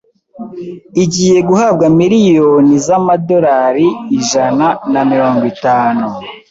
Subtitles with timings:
[1.03, 3.77] igiye guhabwa miliyoni zama $
[4.19, 6.05] ijana namirongo itanu